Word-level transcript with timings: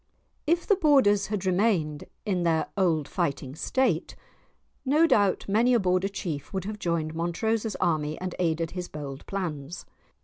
If 0.47 0.65
the 0.65 0.75
Borders 0.77 1.27
had 1.27 1.45
remained 1.45 2.05
in 2.25 2.41
their 2.41 2.69
old 2.75 3.07
fighting 3.07 3.53
state 3.55 4.15
no 4.83 5.05
doubt 5.05 5.45
many 5.47 5.75
a 5.75 5.79
Border 5.79 6.07
chief 6.09 6.51
would 6.51 6.65
have 6.65 6.79
joined 6.79 7.13
Montrose's 7.13 7.75
army 7.75 8.19
and 8.19 8.33
aided 8.39 8.71
his 8.71 8.87
bold 8.87 9.23
plans. 9.27 9.85